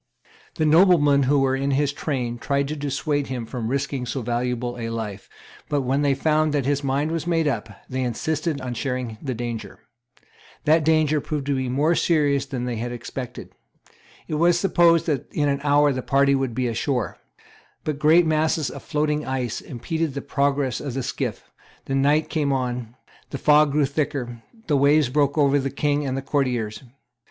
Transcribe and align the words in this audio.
The 0.55 0.65
noblemen 0.65 1.21
who 1.29 1.37
were 1.41 1.55
in 1.55 1.69
his 1.69 1.93
train 1.93 2.39
tried 2.39 2.67
to 2.69 2.75
dissuade 2.75 3.27
him 3.27 3.45
from 3.45 3.67
risking 3.67 4.07
so 4.07 4.23
valuable 4.23 4.75
a 4.79 4.89
life; 4.89 5.29
but, 5.69 5.81
when 5.83 6.01
they 6.01 6.15
found 6.15 6.53
that 6.53 6.65
his 6.65 6.83
mind 6.83 7.11
was 7.11 7.27
made 7.27 7.47
up, 7.47 7.69
they 7.87 8.01
insisted 8.01 8.59
on 8.61 8.73
sharing 8.73 9.19
the 9.21 9.35
danger. 9.35 9.77
That 10.65 10.83
danger 10.83 11.21
proved 11.21 11.47
more 11.49 11.93
serious 11.93 12.47
than 12.47 12.65
they 12.65 12.77
had 12.77 12.91
expected. 12.91 13.51
It 14.27 14.33
had 14.37 14.39
been 14.41 14.53
supposed 14.53 15.05
that 15.05 15.31
in 15.33 15.47
an 15.47 15.61
hour 15.63 15.93
the 15.93 16.01
party 16.01 16.33
would 16.33 16.55
be 16.55 16.67
on 16.67 16.73
shore. 16.73 17.19
But 17.83 17.99
great 17.99 18.25
masses 18.25 18.71
of 18.71 18.81
floating 18.81 19.23
ice 19.23 19.61
impeded 19.61 20.15
the 20.15 20.21
progress 20.23 20.81
of 20.81 20.95
the 20.95 21.03
skiff; 21.03 21.51
the 21.85 21.93
night 21.93 22.27
came 22.27 22.51
on; 22.51 22.95
the 23.29 23.37
fog 23.37 23.71
grew 23.71 23.85
thicker; 23.85 24.41
the 24.65 24.77
waves 24.77 25.09
broke 25.09 25.37
over 25.37 25.59
the 25.59 25.69
King 25.69 26.07
and 26.07 26.17
the 26.17 26.23
courtiers. 26.23 26.81